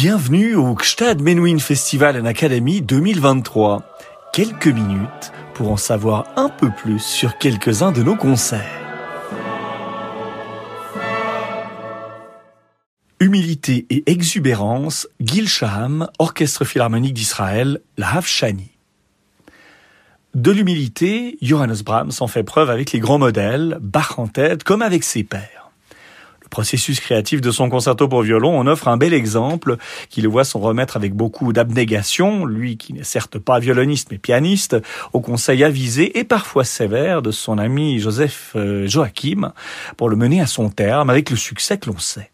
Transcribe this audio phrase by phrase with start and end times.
[0.00, 3.82] Bienvenue au Gstad Menuhin Festival and Academy 2023.
[4.32, 8.62] Quelques minutes pour en savoir un peu plus sur quelques-uns de nos concerts.
[13.18, 18.70] Humilité et exubérance, Gil Shaham, Orchestre Philharmonique d'Israël, la Havshani.
[20.36, 24.82] De l'humilité, Johannes Brahms en fait preuve avec les grands modèles, Bach en tête, comme
[24.82, 25.57] avec ses pairs
[26.48, 29.76] processus créatif de son concerto pour violon en offre un bel exemple
[30.08, 34.18] qui le voit s'en remettre avec beaucoup d'abnégation, lui qui n'est certes pas violoniste mais
[34.18, 34.76] pianiste,
[35.12, 39.52] au conseil avisé et parfois sévère de son ami Joseph euh, Joachim
[39.96, 42.30] pour le mener à son terme avec le succès que l'on sait.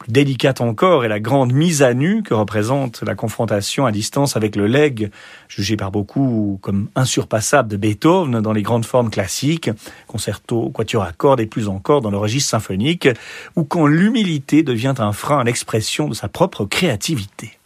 [0.00, 4.34] Plus délicate encore est la grande mise à nu que représente la confrontation à distance
[4.34, 5.10] avec le leg,
[5.46, 9.70] jugé par beaucoup comme insurpassable de Beethoven dans les grandes formes classiques,
[10.06, 13.10] concerto, quatuor à cordes et plus encore dans le registre symphonique,
[13.56, 17.59] ou quand l'humilité devient un frein à l'expression de sa propre créativité.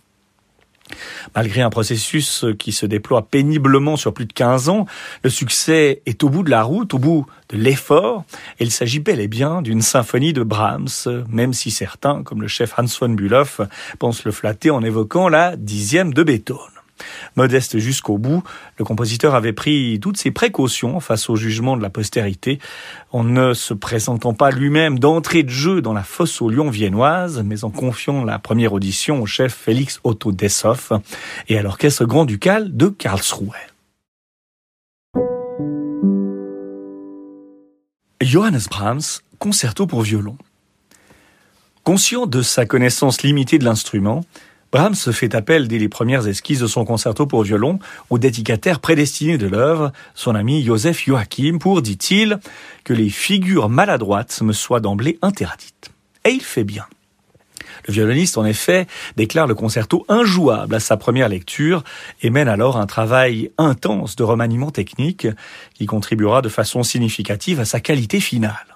[1.35, 4.87] Malgré un processus qui se déploie péniblement sur plus de 15 ans,
[5.23, 8.25] le succès est au bout de la route, au bout de l'effort,
[8.59, 12.49] et il s'agit bel et bien d'une symphonie de Brahms, même si certains, comme le
[12.49, 13.45] chef Hans von Bülow,
[13.99, 16.74] pensent le flatter en évoquant la dixième de Beethoven.
[17.37, 18.43] Modeste jusqu'au bout,
[18.79, 22.59] le compositeur avait pris toutes ses précautions face au jugement de la postérité,
[23.13, 27.43] en ne se présentant pas lui-même d'entrée de jeu dans la fosse aux lions viennoise,
[27.45, 30.93] mais en confiant la première audition au chef Félix Otto Desshoff
[31.49, 33.51] et à l'orchestre grand-ducal de Karlsruhe.
[38.21, 40.37] Johannes Brahms, concerto pour violon.
[41.83, 44.25] Conscient de sa connaissance limitée de l'instrument,
[44.75, 47.79] Brahms fait appel dès les premières esquisses de son concerto pour violon
[48.11, 52.41] au dédicataire prédestiné de l'œuvre, son ami Joseph Joachim, pour, dit-il,
[52.83, 55.93] que les figures maladroites me soient d'emblée interdites.
[56.25, 56.87] Et il fait bien.
[57.87, 61.85] Le violoniste, en effet, déclare le concerto injouable à sa première lecture
[62.23, 65.29] et mène alors un travail intense de remaniement technique
[65.75, 68.74] qui contribuera de façon significative à sa qualité finale.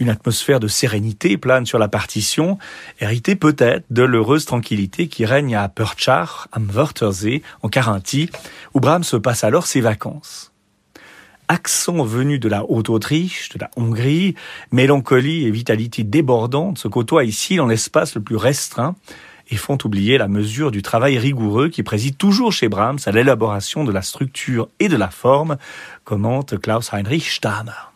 [0.00, 2.58] Une atmosphère de sérénité plane sur la partition,
[3.00, 8.30] héritée peut-être de l'heureuse tranquillité qui règne à Purchar, am Wörthersee, en Carinthie,
[8.74, 10.52] où Brahms passe alors ses vacances.
[11.48, 14.34] Accent venu de la Haute-Autriche, de la Hongrie,
[14.70, 18.96] mélancolie et vitalité débordante se côtoient ici dans l'espace le plus restreint
[19.50, 23.84] et font oublier la mesure du travail rigoureux qui préside toujours chez Brahms à l'élaboration
[23.84, 25.58] de la structure et de la forme,
[26.04, 27.91] commente Klaus Heinrich Stamer.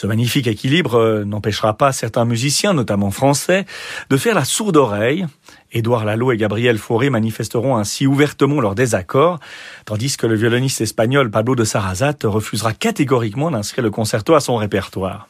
[0.00, 3.66] Ce magnifique équilibre euh, n'empêchera pas certains musiciens, notamment français,
[4.08, 5.26] de faire la sourde oreille.
[5.72, 9.40] Édouard Lalo et Gabriel Fauré manifesteront ainsi ouvertement leur désaccord,
[9.84, 14.56] tandis que le violoniste espagnol Pablo de Sarrazat refusera catégoriquement d'inscrire le concerto à son
[14.56, 15.28] répertoire.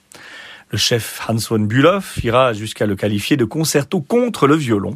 [0.70, 4.94] Le chef Hans von Bülow ira jusqu'à le qualifier de concerto contre le violon.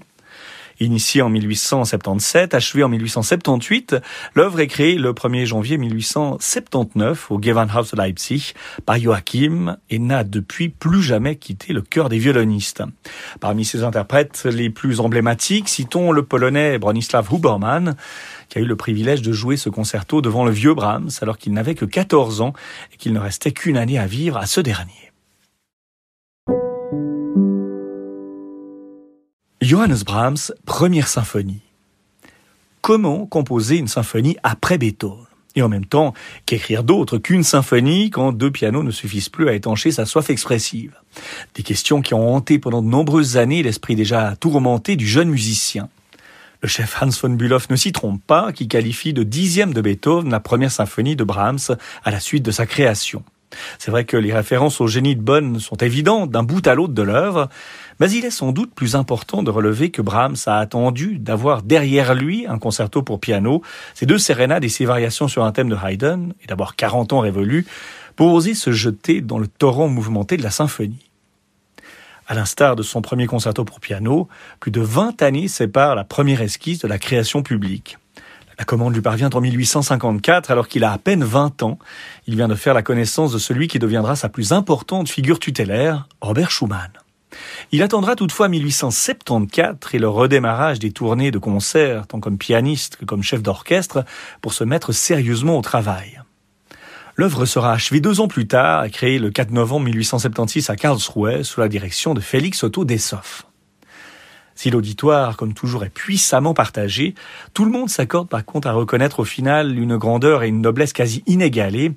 [0.80, 3.96] Initiée en 1877, achevée en 1878,
[4.34, 10.68] l'œuvre est créée le 1er janvier 1879 au Gewandhaus Leipzig par Joachim et n'a depuis
[10.68, 12.82] plus jamais quitté le cœur des violonistes.
[13.40, 17.96] Parmi ses interprètes les plus emblématiques, citons le polonais Bronislaw Hubermann,
[18.48, 21.52] qui a eu le privilège de jouer ce concerto devant le vieux Brahms alors qu'il
[21.52, 22.52] n'avait que 14 ans
[22.92, 25.13] et qu'il ne restait qu'une année à vivre à ce dernier.
[29.64, 31.62] Johannes Brahms, première symphonie.
[32.82, 35.25] Comment composer une symphonie après Beethoven?
[35.56, 36.12] Et en même temps
[36.44, 40.92] qu'écrire d'autres qu'une symphonie quand deux pianos ne suffisent plus à étancher sa soif expressive?
[41.54, 45.88] Des questions qui ont hanté pendant de nombreuses années l'esprit déjà tourmenté du jeune musicien.
[46.60, 50.31] Le chef Hans von Bülow ne s'y trompe pas, qui qualifie de dixième de Beethoven
[50.31, 53.25] la première symphonie de Brahms à la suite de sa création.
[53.78, 56.94] C'est vrai que les références au génie de Bonn sont évidentes d'un bout à l'autre
[56.94, 57.48] de l'œuvre,
[58.00, 62.14] mais il est sans doute plus important de relever que Brahms a attendu d'avoir derrière
[62.14, 63.62] lui un concerto pour piano,
[63.94, 67.20] ses deux sérénades et ses variations sur un thème de Haydn, et d'avoir 40 ans
[67.20, 67.67] révolus,
[68.17, 71.11] pour oser se jeter dans le torrent mouvementé de la symphonie.
[72.26, 74.28] À l'instar de son premier concerto pour piano,
[74.61, 77.99] plus de 20 années séparent la première esquisse de la création publique.
[78.58, 81.78] La commande lui parvient en 1854 alors qu'il a à peine 20 ans.
[82.26, 86.06] Il vient de faire la connaissance de celui qui deviendra sa plus importante figure tutélaire,
[86.20, 86.90] Robert Schumann.
[87.72, 93.04] Il attendra toutefois 1874 et le redémarrage des tournées de concerts, tant comme pianiste que
[93.04, 94.04] comme chef d'orchestre,
[94.40, 96.20] pour se mettre sérieusement au travail.
[97.16, 101.60] L'œuvre sera achevée deux ans plus tard, créée le 4 novembre 1876 à Karlsruhe sous
[101.60, 103.46] la direction de Félix Otto Desshoff.
[104.54, 107.14] Si l'auditoire, comme toujours, est puissamment partagé,
[107.54, 110.92] tout le monde s'accorde par contre à reconnaître au final une grandeur et une noblesse
[110.92, 111.92] quasi inégalées,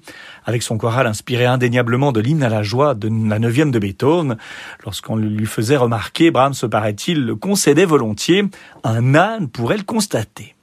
[0.45, 4.37] avec son choral inspiré indéniablement de l'hymne à la joie de la neuvième de Beethoven.
[4.83, 8.45] Lorsqu'on lui faisait remarquer, Brahms, paraît-il, le concédait volontiers,
[8.83, 10.55] un âne pourrait le constater.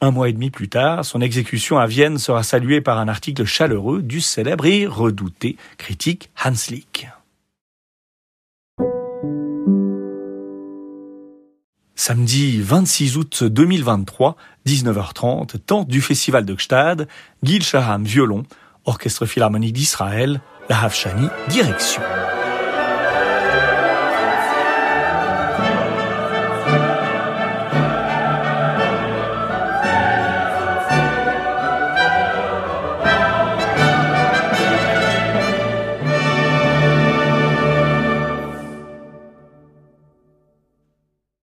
[0.00, 3.44] Un mois et demi plus tard, son exécution à Vienne sera saluée par un article
[3.44, 7.08] chaleureux du célèbre et redouté critique Hans Lick.
[12.06, 14.36] Samedi 26 août 2023,
[14.66, 17.08] 19h30, temps du festival de Gstad,
[17.42, 18.42] Gil Shaham violon,
[18.84, 22.02] Orchestre Philharmonique d'Israël, la Hafshani direction.